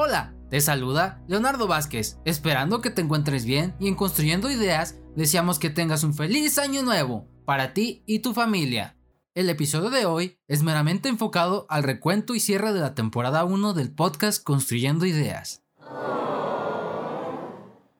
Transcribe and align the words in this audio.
Hola, 0.00 0.32
te 0.48 0.60
saluda 0.60 1.24
Leonardo 1.26 1.66
Vázquez, 1.66 2.20
esperando 2.24 2.80
que 2.80 2.90
te 2.90 3.02
encuentres 3.02 3.44
bien 3.44 3.74
y 3.80 3.88
en 3.88 3.96
Construyendo 3.96 4.48
Ideas 4.48 4.94
deseamos 5.16 5.58
que 5.58 5.70
tengas 5.70 6.04
un 6.04 6.14
feliz 6.14 6.56
año 6.58 6.84
nuevo 6.84 7.28
para 7.44 7.74
ti 7.74 8.04
y 8.06 8.20
tu 8.20 8.32
familia. 8.32 8.96
El 9.34 9.50
episodio 9.50 9.90
de 9.90 10.06
hoy 10.06 10.38
es 10.46 10.62
meramente 10.62 11.08
enfocado 11.08 11.66
al 11.68 11.82
recuento 11.82 12.36
y 12.36 12.38
cierre 12.38 12.72
de 12.72 12.78
la 12.78 12.94
temporada 12.94 13.44
1 13.44 13.74
del 13.74 13.92
podcast 13.92 14.40
Construyendo 14.40 15.04
Ideas. 15.04 15.64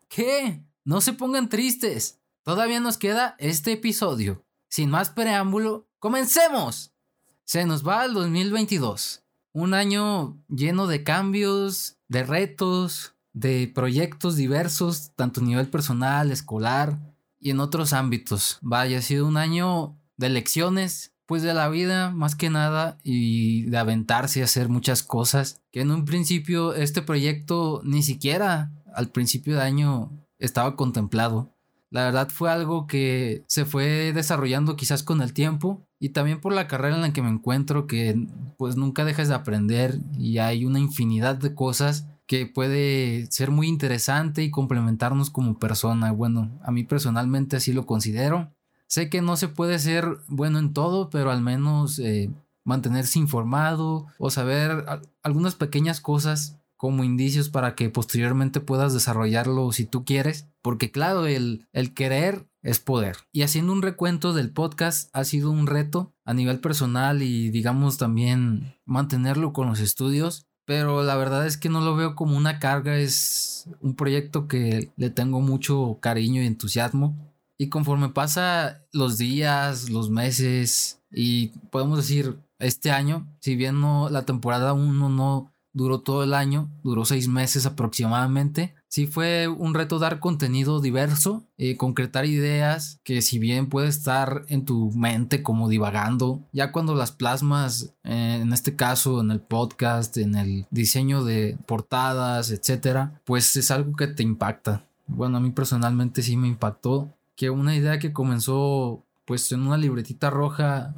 ¿Qué? 0.09 0.63
No 0.85 1.01
se 1.01 1.15
pongan 1.15 1.49
tristes. 1.49 2.21
Todavía 2.45 2.79
nos 2.79 2.97
queda 2.97 3.35
este 3.41 3.73
episodio. 3.73 4.47
Sin 4.69 4.89
más 4.89 5.11
preámbulo, 5.11 5.89
comencemos. 5.99 6.95
Se 7.43 7.65
nos 7.67 7.85
va 7.85 8.05
el 8.05 8.15
2022 8.15 9.25
un 9.53 9.75
año 9.75 10.43
lleno 10.49 10.87
de 10.87 11.05
cambios, 11.05 11.97
de 12.09 12.23
retos, 12.25 13.15
de 13.33 13.71
proyectos 13.73 14.37
diversos, 14.37 15.13
tanto 15.15 15.41
a 15.41 15.45
nivel 15.45 15.69
personal, 15.69 16.31
escolar 16.31 16.99
y 17.41 17.51
en 17.51 17.61
otros 17.61 17.93
ámbitos. 17.93 18.59
Vaya, 18.63 18.99
ha 18.99 19.03
sido 19.03 19.27
un 19.27 19.37
año 19.37 19.97
de 20.17 20.29
lecciones, 20.29 21.15
pues 21.27 21.43
de 21.43 21.55
la 21.55 21.69
vida 21.69 22.11
más 22.11 22.35
que 22.35 22.51
nada 22.51 22.99
y 23.03 23.65
de 23.65 23.77
aventarse 23.77 24.41
a 24.41 24.45
hacer 24.45 24.69
muchas 24.69 25.03
cosas 25.03 25.61
que 25.71 25.83
en 25.83 25.91
un 25.91 26.05
principio 26.05 26.75
este 26.75 27.03
proyecto 27.03 27.83
ni 27.85 28.03
siquiera 28.03 28.73
al 28.95 29.11
principio 29.11 29.57
de 29.57 29.63
año 29.63 30.11
estaba 30.39 30.75
contemplado. 30.75 31.55
La 31.91 32.05
verdad 32.05 32.29
fue 32.29 32.51
algo 32.51 32.87
que 32.87 33.45
se 33.47 33.65
fue 33.65 34.13
desarrollando 34.13 34.77
quizás 34.77 35.03
con 35.03 35.23
el 35.23 35.33
tiempo 35.33 35.87
y 35.99 36.11
también 36.11 36.41
por 36.41 36.53
la 36.53 36.69
carrera 36.69 36.97
en 36.97 37.03
la 37.03 37.13
que 37.13 37.23
me 37.23 37.31
encuentro 37.31 37.87
que 37.87 38.27
pues 38.59 38.77
nunca 38.77 39.05
dejas 39.05 39.29
de 39.29 39.35
aprender 39.35 39.99
y 40.19 40.39
hay 40.39 40.65
una 40.65 40.79
infinidad 40.79 41.37
de 41.37 41.55
cosas 41.55 42.07
que 42.27 42.47
puede 42.47 43.27
ser 43.31 43.51
muy 43.51 43.69
interesante 43.69 44.43
y 44.43 44.51
complementarnos 44.51 45.31
como 45.31 45.59
persona. 45.59 46.13
Bueno, 46.13 46.61
a 46.63 46.71
mí 46.71 46.85
personalmente 46.85 47.57
así 47.57 47.73
lo 47.73 47.87
considero. 47.87 48.53
Sé 48.87 49.09
que 49.09 49.23
no 49.23 49.37
se 49.37 49.49
puede 49.49 49.79
ser 49.79 50.19
bueno 50.29 50.59
en 50.59 50.75
todo, 50.75 51.09
pero 51.09 51.31
al 51.31 51.41
menos 51.41 51.99
eh, 51.99 52.31
mantenerse 52.65 53.19
informado 53.19 54.07
o 54.19 54.29
saber 54.31 54.85
algunas 55.23 55.55
pequeñas 55.55 56.03
cosas 56.03 56.58
como 56.79 57.05
indicios 57.05 57.51
para 57.51 57.75
que 57.75 57.91
posteriormente 57.91 58.61
puedas 58.61 58.95
desarrollarlo 58.95 59.71
si 59.73 59.85
tú 59.85 60.07
quieres. 60.07 60.49
Porque 60.63 60.91
claro, 60.91 61.27
el, 61.27 61.67
el 61.73 61.93
querer 61.93 62.49
es 62.63 62.81
poder. 62.81 63.17
Y 63.33 63.43
haciendo 63.43 63.73
un 63.73 63.83
recuento 63.83 64.33
del 64.33 64.51
podcast 64.51 65.11
ha 65.13 65.25
sido 65.25 65.51
un 65.51 65.67
reto 65.67 66.15
a 66.25 66.33
nivel 66.33 66.61
personal 66.61 67.23
y 67.23 67.51
digamos 67.51 67.99
también 67.99 68.77
mantenerlo 68.87 69.53
con 69.53 69.69
los 69.69 69.81
estudios. 69.81 70.47
Pero 70.65 71.03
la 71.03 71.17
verdad 71.17 71.47
es 71.47 71.57
que 71.57 71.69
no 71.69 71.81
lo 71.81 71.97
veo 71.97 72.15
como 72.15 72.37
una 72.37 72.59
carga, 72.59 72.97
es 72.97 73.69
un 73.81 73.97
proyecto 73.97 74.47
que 74.49 74.93
le 74.97 75.11
tengo 75.11 75.41
mucho 75.41 75.99
cariño 76.01 76.43
y 76.43 76.47
entusiasmo. 76.47 77.17
Y 77.59 77.71
conforme 77.71 78.11
pasa 78.11 78.85
los 78.93 79.19
días, 79.19 79.91
los 79.91 80.11
meses 80.11 81.03
y 81.11 81.49
podemos 81.71 81.99
decir 81.99 82.39
este 82.59 82.91
año, 82.91 83.27
si 83.41 83.57
bien 83.57 83.81
no 83.81 84.11
la 84.11 84.27
temporada 84.27 84.75
1 84.75 85.09
no 85.09 85.53
duró 85.79 86.01
todo 86.01 86.25
el 86.25 86.35
año, 86.35 86.69
duró 86.83 87.05
seis 87.05 87.29
meses 87.29 87.65
aproximadamente. 87.65 88.75
Sí 88.89 89.07
fue 89.07 89.49
un 89.49 89.75
reto 89.75 89.99
dar 89.99 90.19
contenido 90.19 90.81
diverso, 90.81 91.45
eh, 91.57 91.77
concretar 91.77 92.27
ideas 92.27 93.01
que 93.05 93.23
si 93.23 93.39
bien 93.39 93.69
puede 93.69 93.89
estar 93.89 94.43
en 94.49 94.65
tu 94.65 94.91
mente 94.93 95.43
como 95.43 95.69
divagando, 95.69 96.43
ya 96.53 96.73
cuando 96.73 96.95
las 96.95 97.13
plasmas, 97.13 97.95
eh, 98.05 98.41
en 98.43 98.53
este 98.53 98.77
caso 98.77 99.21
en 99.21 99.31
el 99.31 99.41
podcast, 99.41 100.17
en 100.17 100.35
el 100.35 100.67
diseño 100.71 101.25
de 101.25 101.57
portadas, 101.67 102.51
etcétera, 102.51 103.21
pues 103.25 103.57
es 103.57 103.71
algo 103.71 103.95
que 103.97 104.09
te 104.09 104.23
impacta. 104.23 104.85
Bueno, 105.07 105.39
a 105.39 105.41
mí 105.41 105.51
personalmente 105.51 106.23
sí 106.23 106.37
me 106.37 106.49
impactó 106.49 107.15
que 107.37 107.51
una 107.51 107.77
idea 107.77 107.99
que 107.99 108.13
comenzó 108.13 109.05
pues 109.25 109.53
en 109.53 109.61
una 109.61 109.77
libretita 109.77 110.29
roja 110.29 110.95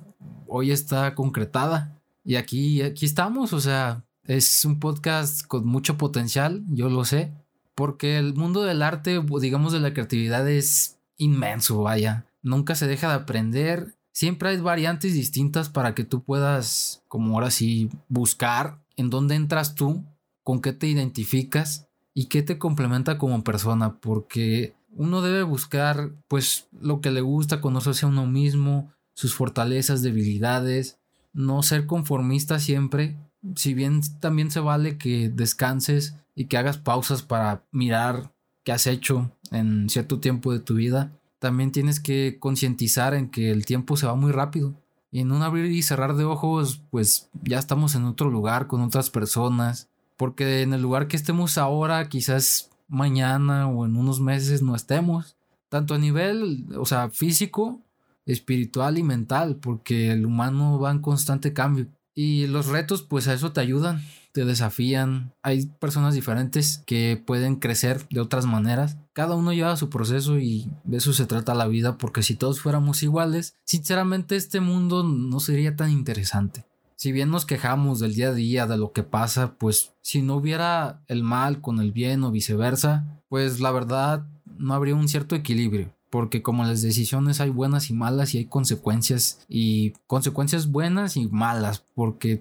hoy 0.47 0.71
está 0.71 1.15
concretada. 1.15 1.97
Y 2.25 2.37
aquí, 2.37 2.83
aquí 2.83 3.07
estamos, 3.07 3.53
o 3.53 3.61
sea, 3.61 4.05
es 4.37 4.65
un 4.65 4.79
podcast 4.79 5.45
con 5.45 5.67
mucho 5.67 5.99
potencial, 5.99 6.63
yo 6.69 6.89
lo 6.89 7.05
sé, 7.05 7.33
porque 7.75 8.17
el 8.17 8.35
mundo 8.35 8.63
del 8.63 8.81
arte, 8.81 9.21
digamos 9.41 9.73
de 9.73 9.81
la 9.81 9.93
creatividad, 9.93 10.49
es 10.49 10.99
inmenso, 11.17 11.83
vaya. 11.83 12.27
Nunca 12.41 12.77
se 12.77 12.87
deja 12.87 13.09
de 13.09 13.15
aprender. 13.15 13.97
Siempre 14.13 14.51
hay 14.51 14.59
variantes 14.59 15.15
distintas 15.15 15.69
para 15.69 15.97
que 15.97 16.05
tú 16.05 16.23
puedas, 16.23 17.03
como 17.09 17.35
ahora 17.35 17.51
sí, 17.51 17.91
buscar 18.09 18.79
en 18.97 19.11
dónde 19.11 19.35
entras 19.35 19.75
tú, 19.75 20.05
con 20.45 20.61
qué 20.61 20.73
te 20.73 20.87
identificas 20.87 21.89
y 22.15 22.27
qué 22.27 22.43
te 22.43 22.57
complementa 22.57 23.19
como 23.19 23.43
persona, 23.43 23.97
porque 23.99 24.75
uno 24.93 25.23
debe 25.23 25.43
buscar 25.43 26.13
pues 26.29 26.69
lo 26.81 27.01
que 27.01 27.11
le 27.11 27.21
gusta, 27.21 27.61
conocerse 27.61 28.07
a 28.07 28.09
uno 28.09 28.27
mismo, 28.27 28.93
sus 29.13 29.35
fortalezas, 29.35 30.03
debilidades, 30.03 31.01
no 31.33 31.65
ser 31.65 31.87
conformista 31.87 32.61
siempre 32.61 33.17
si 33.55 33.75
bien 33.75 34.01
también 34.21 34.51
se 34.51 34.61
vale 34.61 34.99
que 34.99 35.29
descanses 35.29 36.15
y 36.35 36.47
que 36.47 36.57
hagas 36.57 36.79
pausas 36.79 37.23
para 37.23 37.63
mirar 37.73 38.33
qué 38.65 38.73
has 38.73 38.87
hecho 38.87 39.31
en 39.51 39.89
cierto 39.89 40.21
tiempo 40.21 40.53
de 40.53 40.61
tu 40.61 40.75
vida, 40.75 41.13
también 41.39 41.73
tienes 41.73 42.01
que 42.01 42.37
concientizar 42.39 43.15
en 43.15 43.31
que 43.31 43.51
el 43.51 43.65
tiempo 43.65 43.97
se 43.97 44.07
va 44.07 44.15
muy 44.15 44.31
rápido. 44.31 44.75
Y 45.11 45.21
en 45.21 45.33
un 45.33 45.43
abrir 45.43 45.73
y 45.73 45.83
cerrar 45.83 46.15
de 46.15 46.25
ojos, 46.25 46.83
pues 46.91 47.29
ya 47.43 47.59
estamos 47.59 47.95
en 47.95 48.05
otro 48.05 48.31
lugar 48.31 48.69
con 48.69 48.81
otras 48.83 49.11
personas. 49.11 49.89
Porque 50.17 50.63
en 50.63 50.75
el 50.75 50.83
lugar 50.83 51.09
que 51.09 51.17
estemos 51.17 51.59
ahora, 51.59 52.09
quizás 52.09 52.71
mañana 52.89 53.67
o 53.67 53.87
en 53.87 53.97
unos 53.97 54.21
meses 54.21 54.63
no 54.63 54.77
estemos. 54.77 55.35
Tanto 55.69 55.95
a 55.95 55.99
nivel, 55.99 56.67
o 56.77 56.85
sea, 56.85 57.09
físico, 57.11 57.81
espiritual 58.27 58.99
y 58.99 59.03
mental, 59.03 59.57
porque 59.57 60.13
el 60.13 60.27
humano 60.27 60.79
va 60.79 60.91
en 60.91 61.01
constante 61.01 61.53
cambio. 61.53 61.87
Y 62.23 62.47
los 62.49 62.67
retos, 62.67 63.01
pues 63.01 63.29
a 63.29 63.33
eso 63.33 63.53
te 63.53 63.63
ayudan, 63.63 64.05
te 64.33 64.45
desafían. 64.45 65.33
Hay 65.43 65.65
personas 65.79 66.13
diferentes 66.13 66.83
que 66.85 67.17
pueden 67.17 67.57
crecer 67.57 68.07
de 68.11 68.21
otras 68.21 68.45
maneras. 68.45 68.99
Cada 69.15 69.37
uno 69.37 69.55
lleva 69.55 69.79
su 69.79 69.89
proceso 69.89 70.39
y 70.39 70.71
de 70.85 70.99
eso 70.99 71.15
se 71.15 71.25
trata 71.25 71.55
la 71.55 71.67
vida, 71.67 71.97
porque 71.97 72.23
si 72.23 72.35
todos 72.35 72.61
fuéramos 72.61 73.03
iguales, 73.03 73.57
sinceramente 73.65 74.37
este 74.37 74.61
mundo 74.61 75.03
no 75.03 75.41
sería 75.41 75.77
tan 75.77 75.93
interesante. 75.93 76.67
Si 76.95 77.11
bien 77.11 77.31
nos 77.31 77.47
quejamos 77.47 78.01
del 78.01 78.15
día 78.15 78.29
a 78.29 78.35
día, 78.35 78.67
de 78.67 78.77
lo 78.77 78.93
que 78.93 79.03
pasa, 79.03 79.55
pues 79.55 79.95
si 80.03 80.21
no 80.21 80.37
hubiera 80.37 81.01
el 81.07 81.23
mal 81.23 81.63
con 81.63 81.81
el 81.81 81.91
bien 81.91 82.23
o 82.23 82.31
viceversa, 82.31 83.23
pues 83.31 83.61
la 83.61 83.71
verdad 83.71 84.27
no 84.59 84.75
habría 84.75 84.95
un 84.95 85.09
cierto 85.09 85.35
equilibrio 85.35 85.91
porque 86.11 86.43
como 86.43 86.65
las 86.65 86.83
decisiones 86.83 87.41
hay 87.41 87.51
buenas 87.51 87.89
y 87.89 87.95
malas 87.95 88.35
y 88.35 88.39
hay 88.39 88.45
consecuencias 88.47 89.39
y 89.49 89.93
consecuencias 90.07 90.71
buenas 90.71 91.17
y 91.17 91.29
malas, 91.29 91.85
porque 91.95 92.41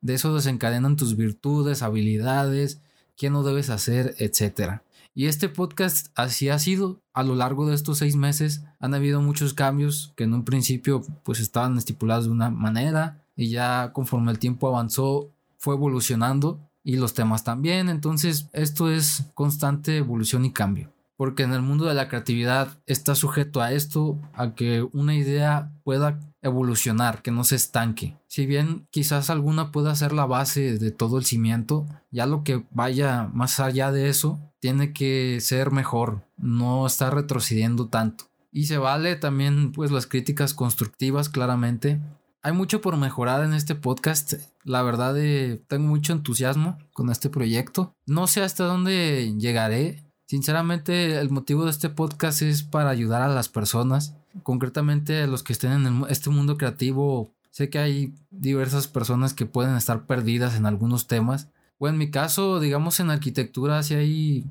de 0.00 0.14
eso 0.14 0.34
desencadenan 0.34 0.96
tus 0.96 1.16
virtudes, 1.16 1.82
habilidades, 1.82 2.80
qué 3.16 3.28
no 3.28 3.42
debes 3.42 3.70
hacer, 3.70 4.14
etc. 4.18 4.80
Y 5.14 5.26
este 5.26 5.48
podcast 5.48 6.08
así 6.14 6.48
ha 6.48 6.60
sido. 6.60 7.00
A 7.12 7.24
lo 7.24 7.34
largo 7.34 7.68
de 7.68 7.74
estos 7.74 7.98
seis 7.98 8.14
meses 8.14 8.62
han 8.78 8.94
habido 8.94 9.20
muchos 9.20 9.52
cambios 9.52 10.12
que 10.14 10.22
en 10.22 10.34
un 10.34 10.44
principio 10.44 11.02
pues 11.24 11.40
estaban 11.40 11.76
estipulados 11.76 12.26
de 12.26 12.30
una 12.30 12.50
manera 12.50 13.24
y 13.34 13.48
ya 13.48 13.92
conforme 13.92 14.30
el 14.30 14.38
tiempo 14.38 14.68
avanzó 14.68 15.28
fue 15.56 15.74
evolucionando 15.74 16.60
y 16.84 16.96
los 16.96 17.14
temas 17.14 17.42
también. 17.42 17.88
Entonces 17.88 18.48
esto 18.52 18.92
es 18.92 19.24
constante 19.34 19.96
evolución 19.96 20.44
y 20.44 20.52
cambio 20.52 20.92
porque 21.18 21.42
en 21.42 21.52
el 21.52 21.62
mundo 21.62 21.86
de 21.86 21.94
la 21.94 22.08
creatividad 22.08 22.78
está 22.86 23.16
sujeto 23.16 23.60
a 23.60 23.72
esto, 23.72 24.20
a 24.34 24.54
que 24.54 24.86
una 24.92 25.16
idea 25.16 25.72
pueda 25.82 26.20
evolucionar, 26.42 27.22
que 27.22 27.32
no 27.32 27.42
se 27.42 27.56
estanque. 27.56 28.16
Si 28.28 28.46
bien 28.46 28.86
quizás 28.92 29.28
alguna 29.28 29.72
pueda 29.72 29.96
ser 29.96 30.12
la 30.12 30.26
base 30.26 30.78
de 30.78 30.92
todo 30.92 31.18
el 31.18 31.24
cimiento, 31.24 31.86
ya 32.12 32.24
lo 32.24 32.44
que 32.44 32.64
vaya 32.70 33.28
más 33.34 33.58
allá 33.58 33.90
de 33.90 34.08
eso 34.08 34.38
tiene 34.60 34.92
que 34.92 35.40
ser 35.40 35.72
mejor, 35.72 36.22
no 36.36 36.86
estar 36.86 37.12
retrocediendo 37.12 37.88
tanto. 37.88 38.26
Y 38.52 38.66
se 38.66 38.78
vale 38.78 39.16
también 39.16 39.72
pues 39.72 39.90
las 39.90 40.06
críticas 40.06 40.54
constructivas 40.54 41.28
claramente. 41.28 42.00
Hay 42.42 42.52
mucho 42.52 42.80
por 42.80 42.96
mejorar 42.96 43.42
en 43.42 43.54
este 43.54 43.74
podcast. 43.74 44.34
La 44.62 44.82
verdad 44.82 45.18
eh, 45.18 45.60
tengo 45.66 45.88
mucho 45.88 46.12
entusiasmo 46.12 46.78
con 46.92 47.10
este 47.10 47.28
proyecto. 47.28 47.96
No 48.06 48.28
sé 48.28 48.42
hasta 48.42 48.62
dónde 48.62 49.34
llegaré 49.36 50.07
Sinceramente, 50.28 51.18
el 51.18 51.30
motivo 51.30 51.64
de 51.64 51.70
este 51.70 51.88
podcast 51.88 52.42
es 52.42 52.62
para 52.62 52.90
ayudar 52.90 53.22
a 53.22 53.28
las 53.28 53.48
personas, 53.48 54.14
concretamente 54.42 55.22
a 55.22 55.26
los 55.26 55.42
que 55.42 55.54
estén 55.54 55.72
en 55.72 56.04
este 56.10 56.28
mundo 56.28 56.58
creativo. 56.58 57.32
Sé 57.50 57.70
que 57.70 57.78
hay 57.78 58.14
diversas 58.30 58.88
personas 58.88 59.32
que 59.32 59.46
pueden 59.46 59.74
estar 59.74 60.04
perdidas 60.04 60.54
en 60.54 60.66
algunos 60.66 61.06
temas. 61.06 61.48
O 61.78 61.88
en 61.88 61.96
mi 61.96 62.10
caso, 62.10 62.60
digamos 62.60 63.00
en 63.00 63.08
arquitectura, 63.08 63.82
sí 63.82 63.94
hay 63.94 64.44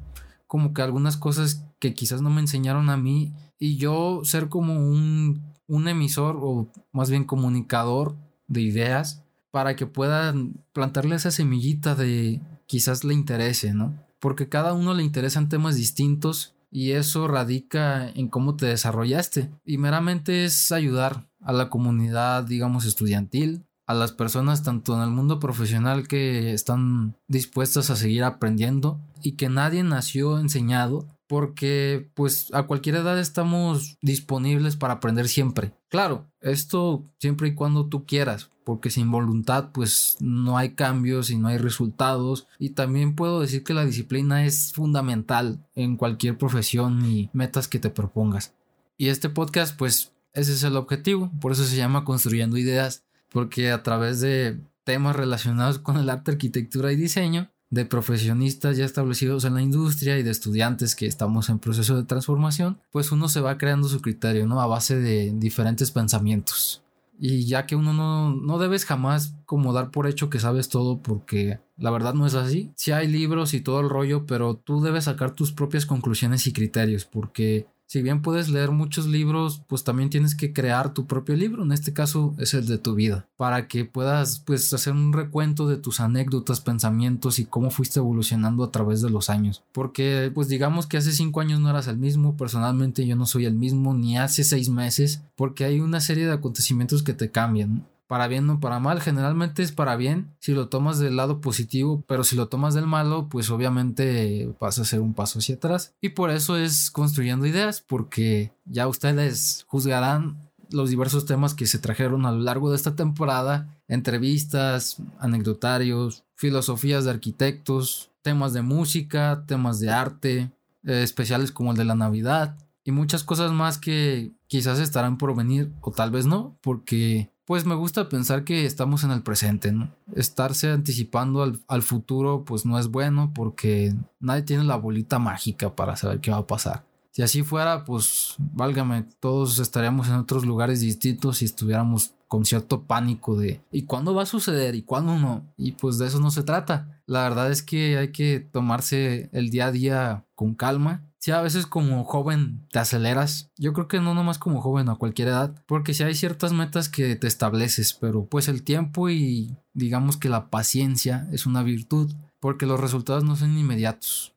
como 0.47 0.73
que 0.73 0.81
algunas 0.81 1.15
cosas 1.15 1.63
que 1.77 1.93
quizás 1.93 2.23
no 2.23 2.31
me 2.31 2.41
enseñaron 2.41 2.89
a 2.89 2.97
mí. 2.97 3.31
Y 3.59 3.77
yo 3.77 4.21
ser 4.23 4.49
como 4.49 4.73
un, 4.73 5.43
un 5.67 5.87
emisor 5.87 6.39
o 6.41 6.71
más 6.91 7.11
bien 7.11 7.23
comunicador 7.23 8.15
de 8.47 8.61
ideas 8.61 9.21
para 9.51 9.75
que 9.75 9.85
puedan 9.85 10.55
plantarle 10.73 11.17
esa 11.17 11.29
semillita 11.29 11.93
de, 11.93 12.41
quizás 12.65 13.03
le 13.03 13.13
interese, 13.13 13.75
¿no? 13.75 14.06
Porque 14.19 14.49
cada 14.49 14.73
uno 14.73 14.93
le 14.93 15.03
interesan 15.03 15.49
temas 15.49 15.75
distintos 15.75 16.55
y 16.71 16.91
eso 16.91 17.27
radica 17.27 18.09
en 18.09 18.27
cómo 18.27 18.55
te 18.55 18.65
desarrollaste. 18.65 19.49
Y 19.65 19.77
meramente 19.77 20.45
es 20.45 20.71
ayudar 20.71 21.27
a 21.41 21.53
la 21.53 21.69
comunidad, 21.69 22.43
digamos, 22.43 22.85
estudiantil, 22.85 23.65
a 23.85 23.93
las 23.93 24.11
personas 24.11 24.63
tanto 24.63 24.95
en 24.95 25.01
el 25.01 25.09
mundo 25.09 25.39
profesional 25.39 26.07
que 26.07 26.53
están 26.53 27.15
dispuestas 27.27 27.89
a 27.89 27.95
seguir 27.95 28.23
aprendiendo 28.23 28.99
y 29.21 29.33
que 29.33 29.49
nadie 29.49 29.83
nació 29.83 30.39
enseñado 30.39 31.07
porque 31.27 32.09
pues 32.13 32.53
a 32.53 32.63
cualquier 32.63 32.95
edad 32.95 33.19
estamos 33.19 33.97
disponibles 34.01 34.75
para 34.75 34.95
aprender 34.95 35.27
siempre. 35.27 35.73
Claro, 35.89 36.25
esto 36.41 37.03
siempre 37.19 37.49
y 37.49 37.53
cuando 37.53 37.87
tú 37.87 38.05
quieras, 38.05 38.49
porque 38.63 38.89
sin 38.89 39.11
voluntad 39.11 39.69
pues 39.73 40.17
no 40.19 40.57
hay 40.57 40.71
cambios 40.71 41.29
y 41.29 41.37
no 41.37 41.49
hay 41.49 41.57
resultados 41.57 42.47
y 42.59 42.71
también 42.71 43.15
puedo 43.15 43.41
decir 43.41 43.63
que 43.63 43.73
la 43.73 43.85
disciplina 43.85 44.45
es 44.45 44.73
fundamental 44.73 45.65
en 45.75 45.97
cualquier 45.97 46.37
profesión 46.37 47.05
y 47.05 47.29
metas 47.33 47.67
que 47.67 47.79
te 47.79 47.89
propongas. 47.89 48.53
Y 48.97 49.09
este 49.09 49.29
podcast 49.29 49.77
pues 49.77 50.13
ese 50.33 50.53
es 50.53 50.63
el 50.63 50.77
objetivo, 50.77 51.31
por 51.41 51.51
eso 51.51 51.65
se 51.65 51.75
llama 51.75 52.05
Construyendo 52.05 52.57
Ideas, 52.57 53.03
porque 53.29 53.71
a 53.71 53.83
través 53.83 54.21
de 54.21 54.59
temas 54.83 55.15
relacionados 55.15 55.79
con 55.79 55.97
el 55.97 56.09
arte, 56.09 56.31
arquitectura 56.31 56.93
y 56.93 56.95
diseño, 56.95 57.51
de 57.69 57.85
profesionistas 57.85 58.77
ya 58.77 58.85
establecidos 58.85 59.45
en 59.45 59.55
la 59.55 59.61
industria 59.61 60.17
y 60.17 60.23
de 60.23 60.31
estudiantes 60.31 60.95
que 60.95 61.05
estamos 61.05 61.49
en 61.49 61.59
proceso 61.59 61.97
de 61.97 62.03
transformación, 62.03 62.79
pues 62.91 63.11
uno 63.11 63.27
se 63.27 63.41
va 63.41 63.57
creando 63.57 63.89
su 63.89 64.01
criterio, 64.01 64.47
¿no? 64.47 64.61
A 64.61 64.67
base 64.67 64.97
de 64.97 65.33
diferentes 65.35 65.91
pensamientos. 65.91 66.83
Y 67.19 67.45
ya 67.45 67.65
que 67.65 67.75
uno 67.75 67.93
no, 67.93 68.35
no 68.35 68.59
debes 68.59 68.85
jamás 68.85 69.33
como 69.45 69.73
dar 69.73 69.89
por 69.89 70.07
hecho 70.07 70.29
que 70.29 70.39
sabes 70.39 70.69
todo 70.69 71.01
porque 71.01 71.59
la 71.75 71.89
verdad 71.89 72.13
no 72.13 72.27
es 72.27 72.35
así. 72.35 72.71
Sí 72.75 72.91
hay 72.91 73.07
libros 73.07 73.53
y 73.53 73.61
todo 73.61 73.79
el 73.79 73.89
rollo, 73.89 74.25
pero 74.25 74.55
tú 74.55 74.81
debes 74.81 75.05
sacar 75.05 75.31
tus 75.31 75.51
propias 75.51 75.85
conclusiones 75.85 76.45
y 76.45 76.53
criterios 76.53 77.05
porque 77.05 77.65
si 77.87 78.01
bien 78.01 78.21
puedes 78.21 78.49
leer 78.49 78.71
muchos 78.71 79.07
libros, 79.07 79.61
pues 79.67 79.85
también 79.85 80.09
tienes 80.09 80.35
que 80.35 80.51
crear 80.51 80.93
tu 80.93 81.07
propio 81.07 81.35
libro, 81.35 81.63
en 81.63 81.71
este 81.71 81.93
caso 81.93 82.35
es 82.37 82.53
el 82.53 82.67
de 82.67 82.77
tu 82.77 82.95
vida, 82.95 83.27
para 83.37 83.69
que 83.69 83.85
puedas 83.85 84.39
pues 84.45 84.73
hacer 84.73 84.91
un 84.93 85.13
recuento 85.13 85.67
de 85.67 85.77
tus 85.77 86.01
anécdotas, 86.01 86.59
pensamientos 86.59 87.39
y 87.39 87.45
cómo 87.45 87.71
fuiste 87.71 87.99
evolucionando 87.99 88.65
a 88.65 88.71
través 88.71 89.01
de 89.01 89.09
los 89.09 89.29
años. 89.29 89.63
Porque 89.71 90.29
pues 90.35 90.49
digamos 90.49 90.85
que 90.85 90.97
hace 90.97 91.13
cinco 91.13 91.39
años 91.39 91.61
no 91.61 91.69
eras 91.69 91.87
el 91.87 91.97
mismo, 91.97 92.35
personalmente 92.35 93.07
yo 93.07 93.15
no 93.15 93.25
soy 93.25 93.45
el 93.45 93.55
mismo, 93.55 93.93
ni 93.93 94.17
hace 94.17 94.43
seis 94.43 94.67
meses, 94.67 95.21
porque 95.37 95.63
hay 95.63 95.79
una 95.79 96.01
serie 96.01 96.25
de 96.25 96.33
acontecimientos 96.33 97.03
que 97.03 97.13
te 97.13 97.31
cambian 97.31 97.85
para 98.07 98.27
bien 98.27 98.49
o 98.49 98.59
para 98.59 98.79
mal. 98.79 99.01
Generalmente 99.01 99.61
es 99.63 99.71
para 99.71 99.95
bien 99.95 100.35
si 100.39 100.53
lo 100.53 100.69
tomas 100.69 100.99
del 100.99 101.15
lado 101.15 101.41
positivo, 101.41 102.03
pero 102.07 102.23
si 102.23 102.35
lo 102.35 102.47
tomas 102.47 102.73
del 102.73 102.87
malo, 102.87 103.27
pues 103.29 103.49
obviamente 103.49 104.49
vas 104.59 104.79
a 104.79 104.83
hacer 104.83 105.01
un 105.01 105.13
paso 105.13 105.39
hacia 105.39 105.55
atrás. 105.55 105.93
Y 106.01 106.09
por 106.09 106.31
eso 106.31 106.57
es 106.57 106.89
construyendo 106.89 107.45
ideas, 107.45 107.83
porque 107.85 108.51
ya 108.65 108.87
ustedes 108.87 109.65
juzgarán 109.67 110.49
los 110.69 110.89
diversos 110.89 111.25
temas 111.25 111.53
que 111.53 111.67
se 111.67 111.79
trajeron 111.79 112.25
a 112.25 112.31
lo 112.31 112.39
largo 112.39 112.69
de 112.69 112.75
esta 112.75 112.95
temporada, 112.95 113.77
entrevistas, 113.87 114.97
anecdotarios, 115.19 116.23
filosofías 116.35 117.05
de 117.05 117.11
arquitectos, 117.11 118.11
temas 118.21 118.53
de 118.53 118.61
música, 118.61 119.45
temas 119.47 119.79
de 119.79 119.89
arte, 119.89 120.51
eh, 120.83 121.03
especiales 121.03 121.51
como 121.51 121.71
el 121.71 121.77
de 121.77 121.85
la 121.85 121.95
Navidad 121.95 122.57
y 122.83 122.91
muchas 122.91 123.23
cosas 123.23 123.51
más 123.51 123.77
que 123.77 124.31
quizás 124.47 124.79
estarán 124.79 125.17
por 125.17 125.35
venir 125.35 125.71
o 125.81 125.91
tal 125.91 126.11
vez 126.11 126.25
no, 126.25 126.57
porque 126.61 127.29
pues 127.47 127.65
me 127.65 127.75
gusta 127.75 128.09
pensar 128.09 128.43
que 128.43 128.65
estamos 128.65 129.05
en 129.05 129.11
el 129.11 129.23
presente, 129.23 129.71
¿no? 129.71 129.89
Estarse 130.13 130.69
anticipando 130.69 131.41
al, 131.69 131.81
futuro, 131.81 132.43
pues 132.43 132.65
no 132.65 132.77
es 132.77 132.89
bueno 132.89 133.31
porque 133.33 133.95
nadie 134.19 134.41
tiene 134.41 134.65
la 134.65 134.75
bolita 134.75 135.17
mágica 135.17 135.73
para 135.73 135.95
saber 135.95 136.19
qué 136.19 136.29
va 136.29 136.39
a 136.39 136.45
pasar. 136.47 136.83
Si 137.11 137.21
así 137.21 137.43
fuera, 137.43 137.85
pues 137.85 138.35
válgame, 138.37 139.05
todos 139.21 139.59
estaríamos 139.59 140.09
en 140.09 140.15
otros 140.15 140.45
lugares 140.45 140.81
distintos 140.81 141.41
y 141.41 141.45
estuviéramos 141.45 142.11
con 142.27 142.43
cierto 142.43 142.83
pánico 142.83 143.37
de 143.37 143.61
¿y 143.71 143.83
cuándo 143.83 144.13
va 144.13 144.23
a 144.23 144.25
suceder? 144.25 144.75
¿y 144.75 144.81
cuándo 144.81 145.17
no? 145.17 145.45
Y 145.55 145.71
pues 145.71 145.97
de 145.97 146.07
eso 146.07 146.19
no 146.19 146.31
se 146.31 146.43
trata. 146.43 147.01
La 147.05 147.23
verdad 147.23 147.49
es 147.49 147.63
que 147.63 147.97
hay 147.97 148.11
que 148.11 148.41
tomarse 148.41 149.29
el 149.31 149.51
día 149.51 149.67
a 149.67 149.71
día 149.71 150.25
con 150.35 150.53
calma 150.53 151.07
si 151.27 151.31
a 151.33 151.41
veces 151.41 151.67
como 151.67 152.05
joven 152.05 152.65
te 152.71 152.79
aceleras. 152.79 153.51
Yo 153.57 153.73
creo 153.73 153.89
que 153.89 153.99
no 153.99 154.13
nomás 154.13 154.39
como 154.39 154.61
joven 154.61 154.87
a 154.87 154.95
cualquier 154.95 155.27
edad, 155.27 155.61
porque 155.65 155.93
si 155.93 156.03
hay 156.03 156.15
ciertas 156.15 156.53
metas 156.53 156.87
que 156.87 157.17
te 157.17 157.27
estableces, 157.27 157.93
pero 157.93 158.27
pues 158.27 158.47
el 158.47 158.63
tiempo 158.63 159.09
y 159.09 159.53
digamos 159.73 160.15
que 160.15 160.29
la 160.29 160.49
paciencia 160.49 161.27
es 161.33 161.45
una 161.45 161.63
virtud, 161.63 162.13
porque 162.39 162.65
los 162.65 162.79
resultados 162.79 163.25
no 163.25 163.35
son 163.35 163.57
inmediatos. 163.57 164.35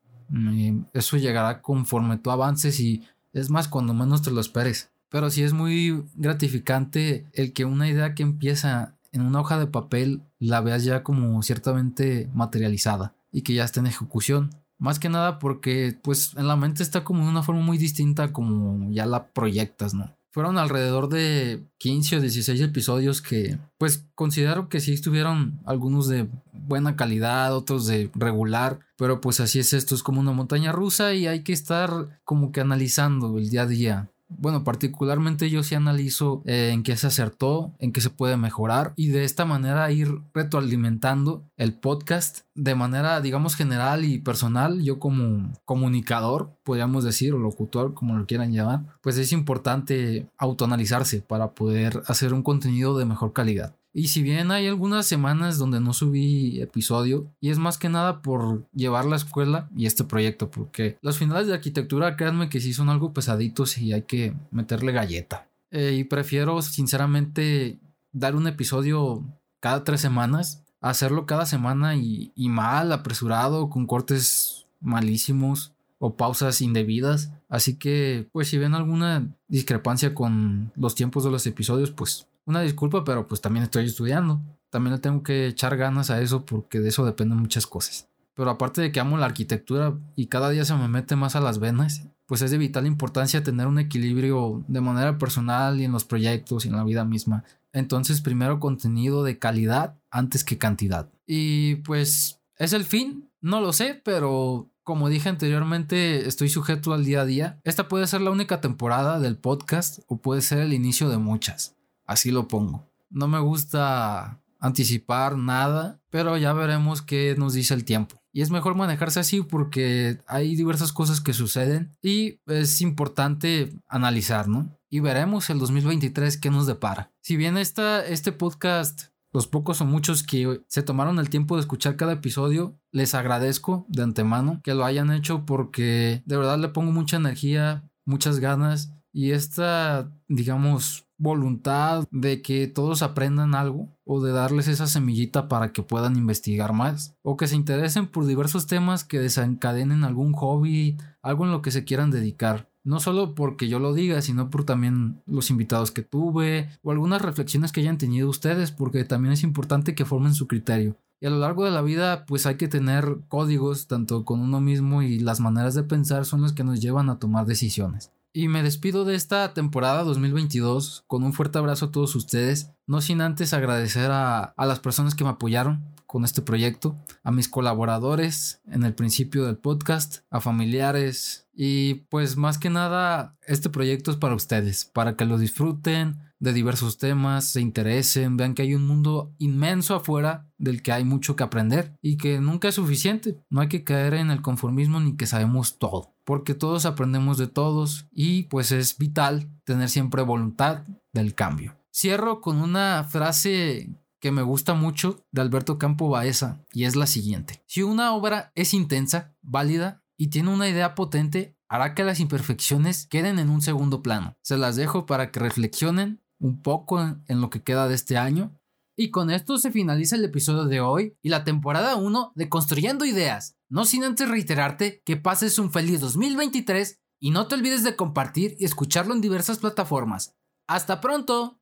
Eso 0.93 1.17
llegará 1.17 1.63
conforme 1.63 2.19
tú 2.19 2.33
avances 2.33 2.81
y 2.81 3.05
es 3.33 3.51
más 3.51 3.69
cuando 3.69 3.95
menos 3.95 4.23
te 4.23 4.33
lo 4.33 4.41
esperes. 4.41 4.91
Pero 5.11 5.31
sí 5.31 5.45
es 5.45 5.53
muy 5.53 6.05
gratificante 6.17 7.25
el 7.35 7.53
que 7.53 7.67
una 7.67 7.89
idea 7.89 8.17
que 8.17 8.25
empieza 8.25 8.97
en 9.13 9.23
una 9.23 9.39
hoja 9.39 9.61
de 9.61 9.69
papel 9.69 10.23
la 10.41 10.61
veas 10.61 10.83
ya 10.83 11.05
como 11.05 11.41
ciertamente 11.45 12.29
materializada 12.35 13.15
y 13.31 13.43
que 13.43 13.55
ya 13.55 13.63
está 13.63 13.79
en 13.79 13.87
ejecución. 13.87 14.51
Más 14.81 14.99
que 14.99 15.11
nada 15.11 15.39
porque 15.39 15.95
pues 16.03 16.35
en 16.37 16.49
la 16.49 16.57
mente 16.57 16.83
está 16.83 17.05
como 17.05 17.25
de 17.25 17.31
una 17.31 17.43
forma 17.43 17.61
muy 17.61 17.77
distinta 17.77 18.33
como 18.33 18.91
ya 18.91 19.05
la 19.05 19.27
proyectas, 19.29 19.93
¿no? 19.93 20.17
Fueron 20.33 20.59
alrededor 20.59 21.09
de 21.09 21.65
15 21.79 22.17
o 22.17 22.21
16 22.21 22.61
episodios 22.63 23.21
que 23.21 23.59
pues 23.79 24.07
considero 24.15 24.69
que 24.69 24.81
sí 24.81 24.95
estuvieron 24.95 25.61
algunos 25.67 26.09
de 26.09 26.29
buena 26.53 26.97
calidad, 26.97 27.55
otros 27.55 27.87
de 27.87 28.11
regular, 28.15 28.79
pero 28.97 29.21
pues 29.21 29.41
así 29.41 29.59
es 29.59 29.75
esto, 29.75 29.95
es 29.95 30.03
como 30.03 30.21
una 30.21 30.33
montaña 30.33 30.73
rusa 30.73 31.13
y 31.13 31.27
hay 31.27 31.43
que 31.43 31.53
estar 31.53 32.21
como 32.25 32.51
que 32.51 32.61
analizando 32.61 33.37
el 33.39 33.51
día 33.51 33.63
a 33.63 33.67
día 33.67 34.11
bueno, 34.31 34.65
particularmente 34.65 35.51
yo 35.51 35.63
sí 35.63 35.75
analizo 35.75 36.43
eh, 36.47 36.71
en 36.73 36.83
qué 36.83 36.97
se 36.97 37.09
acertó, 37.09 37.75
en 37.79 37.93
qué 37.93 38.01
se 38.01 38.11
puede 38.11 38.37
mejorar 38.37 38.93
y 38.97 39.09
de 39.09 39.25
esta 39.25 39.45
manera 39.45 39.91
ir 39.91 40.09
retroalimentando 40.33 41.45
el 41.57 41.75
podcast 41.75 42.41
de 42.55 42.75
manera, 42.75 43.21
digamos, 43.21 43.57
general 43.57 44.05
y 44.05 44.19
personal. 44.19 44.83
Yo 44.83 44.99
como 44.99 45.53
comunicador, 45.65 46.57
podríamos 46.63 47.05
decir, 47.05 47.35
o 47.35 47.39
locutor, 47.39 47.95
como 47.95 48.17
lo 48.17 48.27
quieran 48.27 48.53
llamar, 48.53 48.85
pues 49.01 49.19
es 49.19 49.33
importante 49.33 50.27
autoanalizarse 50.39 51.21
para 51.21 51.53
poder 51.53 52.03
hacer 52.07 52.33
un 52.33 52.43
contenido 52.43 52.97
de 52.97 53.05
mejor 53.05 53.33
calidad. 53.33 53.75
Y 53.93 54.09
si 54.09 54.23
bien 54.23 54.51
hay 54.51 54.67
algunas 54.69 55.07
semanas 55.07 55.59
donde 55.59 55.81
no 55.81 55.93
subí 55.93 56.61
episodio, 56.61 57.33
y 57.41 57.51
es 57.51 57.59
más 57.59 57.77
que 57.77 57.89
nada 57.89 58.23
por 58.23 58.69
llevar 58.73 59.05
la 59.05 59.17
escuela 59.17 59.69
y 59.77 59.87
este 59.87 60.05
proyecto, 60.05 60.51
porque 60.51 60.99
los 61.03 61.19
finales 61.19 61.49
de 61.49 61.55
arquitectura, 61.55 62.17
créanme 62.17 62.49
que 62.49 62.61
sí 62.61 62.73
son 62.73 62.89
algo 62.89 63.13
pesaditos 63.13 63.79
y 63.79 63.93
hay 63.93 64.03
que 64.03 64.35
meterle 64.51 64.93
galleta. 64.93 65.49
Eh, 65.73 65.97
y 65.99 66.05
prefiero 66.05 66.63
sinceramente 66.63 67.79
dar 68.13 68.37
un 68.37 68.47
episodio 68.47 69.25
cada 69.61 69.85
tres 69.85 70.01
semanas, 70.01 70.63
hacerlo 70.81 71.27
cada 71.27 71.47
semana 71.47 71.97
y, 71.97 72.33
y 72.35 72.49
mal, 72.49 72.93
apresurado, 72.93 73.71
con 73.71 73.87
cortes 73.87 74.67
malísimos 74.81 75.73
o 75.99 76.17
pausas 76.17 76.61
indebidas. 76.61 77.31
Así 77.49 77.77
que, 77.77 78.29
pues 78.33 78.49
si 78.49 78.59
ven 78.59 78.75
alguna 78.75 79.29
discrepancia 79.49 80.15
con 80.15 80.73
los 80.77 80.95
tiempos 80.95 81.25
de 81.25 81.31
los 81.31 81.47
episodios, 81.47 81.91
pues 81.91 82.27
una 82.47 82.61
disculpa, 82.63 83.05
pero 83.05 83.27
pues 83.27 83.41
también 83.41 83.65
estoy 83.65 83.87
estudiando. 83.87 84.41
También 84.71 84.95
le 84.95 85.01
tengo 85.01 85.23
que 85.23 85.47
echar 85.47 85.77
ganas 85.77 86.11
a 86.11 86.21
eso 86.21 86.45
porque 86.47 86.81
de 86.81 86.89
eso 86.89 87.05
dependen 87.05 87.39
muchas 87.39 87.67
cosas. 87.67 88.09
Pero 88.35 88.51
aparte 88.51 88.81
de 88.81 88.93
que 88.93 89.01
amo 89.01 89.19
la 89.19 89.27
arquitectura 89.27 89.99
y 90.17 90.27
cada 90.27 90.51
día 90.51 90.65
se 90.65 90.75
me 90.75 90.89
mete 90.89 91.17
más 91.17 91.37
a 91.37 91.41
las 91.41 91.59
venas, 91.59 92.07
pues 92.27 92.43
es 92.43 92.51
de 92.51 92.59
vital 92.59 92.87
importancia 92.87 93.43
tener 93.43 93.67
un 93.67 93.79
equilibrio 93.79 94.65
de 94.69 94.81
manera 94.81 95.19
personal 95.19 95.81
y 95.81 95.85
en 95.85 95.93
los 95.93 96.05
proyectos 96.05 96.65
y 96.65 96.69
en 96.69 96.77
la 96.77 96.85
vida 96.85 97.05
misma. 97.05 97.45
Entonces, 97.73 98.21
primero 98.21 98.61
contenido 98.61 99.25
de 99.25 99.39
calidad 99.39 99.99
antes 100.11 100.45
que 100.45 100.59
cantidad. 100.59 101.11
Y 101.27 101.77
pues, 101.77 102.41
¿es 102.57 102.73
el 102.73 102.85
fin? 102.85 103.29
No 103.41 103.61
lo 103.61 103.73
sé, 103.73 104.01
pero 104.05 104.71
como 104.85 105.09
dije 105.09 105.29
anteriormente, 105.29 106.27
estoy 106.27 106.49
sujeto 106.49 106.93
al 106.93 107.05
día 107.05 107.23
a 107.23 107.27
día. 107.27 107.61
Esta 107.65 107.89
puede 107.89 108.07
ser 108.07 108.21
la 108.21 108.31
única 108.31 108.61
temporada 108.61 109.21
del 109.21 109.37
podcast 109.37 110.01
o 110.07 110.19
puede 110.19 110.41
ser 110.41 110.59
el 110.59 110.73
inicio 110.73 111.09
de 111.09 111.19
muchas. 111.19 111.77
Así 112.11 112.33
lo 112.33 112.49
pongo. 112.49 112.91
No 113.09 113.29
me 113.29 113.39
gusta 113.39 114.41
anticipar 114.59 115.39
nada, 115.39 116.01
pero 116.11 116.37
ya 116.37 116.53
veremos 116.53 117.03
qué 117.03 117.37
nos 117.39 117.53
dice 117.53 117.73
el 117.73 117.85
tiempo. 117.85 118.21
Y 118.33 118.43
es 118.43 118.51
mejor 118.51 118.75
manejarse 118.75 119.21
así 119.21 119.43
porque 119.43 120.19
hay 120.27 120.57
diversas 120.57 120.93
cosas 120.93 121.21
que 121.21 121.33
suceden 121.33 121.97
y 122.03 122.41
es 122.47 122.81
importante 122.81 123.73
analizar, 123.87 124.49
¿no? 124.49 124.77
Y 124.89 124.99
veremos 124.99 125.51
el 125.51 125.61
2023 125.61 126.37
qué 126.39 126.51
nos 126.51 126.67
depara. 126.67 127.13
Si 127.21 127.37
bien 127.37 127.57
esta, 127.57 128.05
este 128.05 128.33
podcast, 128.33 129.03
los 129.33 129.47
pocos 129.47 129.81
o 129.81 129.85
muchos 129.85 130.25
que 130.25 130.63
se 130.67 130.83
tomaron 130.83 131.21
el 131.21 131.31
tiempo 131.31 131.55
de 131.55 131.61
escuchar 131.61 131.95
cada 131.95 132.15
episodio, 132.15 132.77
les 132.91 133.15
agradezco 133.15 133.87
de 133.89 134.03
antemano 134.03 134.61
que 134.65 134.75
lo 134.75 134.85
hayan 134.85 135.13
hecho 135.13 135.47
porque 135.47 136.25
de 136.27 136.37
verdad 136.37 136.59
le 136.59 136.71
pongo 136.71 136.91
mucha 136.91 137.19
energía, 137.19 137.89
muchas 138.05 138.41
ganas 138.41 138.93
y 139.13 139.31
esta, 139.31 140.13
digamos, 140.27 141.07
voluntad 141.21 142.09
de 142.11 142.41
que 142.41 142.67
todos 142.67 143.03
aprendan 143.03 143.55
algo 143.55 143.89
o 144.05 144.21
de 144.21 144.33
darles 144.33 144.69
esa 144.69 144.87
semillita 144.87 145.49
para 145.49 145.73
que 145.73 145.83
puedan 145.83 146.17
investigar 146.17 146.73
más 146.73 147.15
o 147.23 147.37
que 147.37 147.47
se 147.47 147.57
interesen 147.57 148.07
por 148.07 148.27
diversos 148.27 148.67
temas 148.67 149.05
que 149.05 149.21
desencadenen 149.21 150.03
algún 150.03 150.33
hobby, 150.33 150.97
algo 151.23 151.45
en 151.45 151.53
lo 151.53 151.61
que 151.61 151.71
se 151.71 151.85
quieran 151.85 152.11
dedicar. 152.11 152.71
No 152.83 152.99
solo 152.99 153.35
porque 153.35 153.69
yo 153.69 153.79
lo 153.79 153.93
diga, 153.93 154.23
sino 154.23 154.49
por 154.49 154.65
también 154.65 155.23
los 155.27 155.51
invitados 155.51 155.91
que 155.91 156.03
tuve 156.03 156.71
o 156.83 156.91
algunas 156.91 157.21
reflexiones 157.21 157.73
que 157.73 157.81
hayan 157.81 157.99
tenido 157.99 158.29
ustedes, 158.31 158.73
porque 158.73 159.05
también 159.05 159.35
es 159.35 159.43
importante 159.43 159.95
que 159.95 160.07
formen 160.07 160.33
su 160.33 160.49
criterio. 160.49 160.97
Y 161.21 161.27
a 161.27 161.31
lo 161.31 161.39
largo 161.39 161.67
de 161.67 161.71
la 161.71 161.83
vida, 161.83 162.25
pues 162.25 162.47
hay 162.47 162.57
que 162.57 162.69
tener 162.69 163.19
códigos, 163.29 163.87
tanto 163.87 164.25
con 164.25 164.41
uno 164.41 164.63
mismo 164.63 165.03
y 165.03 165.19
las 165.19 165.41
maneras 165.41 165.75
de 165.75 165.83
pensar 165.83 166.25
son 166.25 166.41
las 166.41 166.55
que 166.55 166.65
nos 166.65 166.81
llevan 166.81 167.11
a 167.11 167.19
tomar 167.19 167.45
decisiones. 167.45 168.11
Y 168.33 168.49
me 168.49 168.63
despido 168.63 169.05
de 169.05 169.17
esta 169.17 169.55
temporada 169.55 170.05
2022 170.05 171.05
con 171.07 171.25
un 171.25 171.33
fuerte 171.33 171.59
abrazo 171.59 171.87
a 171.87 171.91
todos 171.91 172.15
ustedes, 172.15 172.71
no 172.87 173.01
sin 173.01 173.21
antes 173.21 173.53
agradecer 173.53 174.11
a, 174.11 174.43
a 174.43 174.67
las 174.67 174.79
personas 174.79 175.15
que 175.15 175.25
me 175.25 175.31
apoyaron, 175.31 175.85
con 176.11 176.25
este 176.25 176.43
proyecto, 176.43 176.97
a 177.23 177.31
mis 177.31 177.49
colaboradores 177.49 178.61
en 178.67 178.83
el 178.83 178.95
principio 178.95 179.45
del 179.45 179.59
podcast, 179.59 180.25
a 180.29 180.41
familiares 180.41 181.47
y 181.55 182.07
pues 182.11 182.37
más 182.37 182.59
que 182.59 182.69
nada 182.69 183.37
este 183.47 183.71
proyecto 183.71 184.11
es 184.11 184.17
para 184.17 184.35
ustedes, 184.35 184.87
para 184.87 185.15
que 185.15 185.25
lo 185.25 185.39
disfruten 185.39 186.19
de 186.41 186.53
diversos 186.53 186.99
temas, 186.99 187.45
se 187.45 187.61
interesen, 187.61 188.37
vean 188.37 188.55
que 188.55 188.63
hay 188.63 188.75
un 188.75 188.87
mundo 188.87 189.33
inmenso 189.39 189.95
afuera 189.95 190.49
del 190.59 190.83
que 190.83 190.91
hay 190.91 191.05
mucho 191.05 191.37
que 191.37 191.45
aprender 191.45 191.97
y 192.03 192.17
que 192.17 192.41
nunca 192.41 192.69
es 192.69 192.75
suficiente, 192.75 193.39
no 193.51 193.61
hay 193.61 193.69
que 193.69 193.85
caer 193.85 194.15
en 194.15 194.31
el 194.31 194.43
conformismo 194.43 194.99
ni 195.01 195.17
que 195.17 195.27
sabemos 195.27 195.79
todo, 195.79 196.15
porque 196.25 196.55
todos 196.55 196.87
aprendemos 196.87 197.39
de 197.39 197.47
todos 197.47 198.07
y 198.11 198.45
pues 198.45 198.73
es 198.73 198.97
vital 198.97 199.51
tener 199.65 199.89
siempre 199.91 200.23
voluntad 200.23 200.85
del 201.13 201.35
cambio. 201.35 201.77
Cierro 201.93 202.41
con 202.41 202.57
una 202.57 203.05
frase 203.05 203.91
que 204.21 204.33
me 204.33 204.43
gusta 204.43 204.75
mucho 204.75 205.25
de 205.33 205.43
Alberto 205.43 205.79
Campo 205.79 206.09
Baeza 206.09 206.61
y 206.73 206.85
es 206.85 206.97
la 206.97 207.07
siguiente. 207.07 207.63
Si 207.67 207.83
una 207.83 208.13
obra 208.13 208.53
es 208.55 208.75
intensa, 208.75 209.35
válida 209.43 210.03
y 210.17 210.29
tiene 210.29 210.51
una 210.51 210.69
idea 210.69 210.95
potente, 210.95 211.57
hará 211.69 211.95
que 211.95 212.05
las 212.05 212.21
imperfecciones 212.21 213.07
queden 213.07 213.39
en 213.39 213.51
un 213.51 213.63
segundo 213.63 214.03
plano. 214.03 214.37
Se 214.43 214.57
las 214.57 214.77
dejo 214.77 215.07
para 215.07 215.31
que 215.31 215.41
reflexionen 215.41 216.21
un 216.41 216.63
poco 216.63 217.01
en 217.01 217.41
lo 217.41 217.51
que 217.51 217.63
queda 217.63 217.87
de 217.87 217.95
este 217.95 218.17
año. 218.17 218.57
Y 218.97 219.11
con 219.11 219.31
esto 219.31 219.57
se 219.59 219.71
finaliza 219.71 220.17
el 220.17 220.25
episodio 220.25 220.65
de 220.65 220.81
hoy 220.81 221.17
y 221.23 221.29
la 221.29 221.45
temporada 221.45 221.97
1 221.97 222.33
de 222.35 222.49
Construyendo 222.49 223.05
Ideas. 223.05 223.57
No 223.69 223.85
sin 223.85 224.05
antes 224.05 224.29
reiterarte 224.29 225.03
que 225.05 225.17
pases 225.17 225.59
un 225.59 225.73
feliz 225.73 226.01
2023 226.01 226.99
y 227.21 227.31
no 227.31 227.47
te 227.47 227.55
olvides 227.55 227.85
de 227.85 227.97
compartir 227.97 228.57
y 228.59 228.65
escucharlo 228.65 229.15
en 229.15 229.21
diversas 229.21 229.59
plataformas. 229.59 230.35
¡Hasta 230.67 231.01
pronto! 231.01 231.60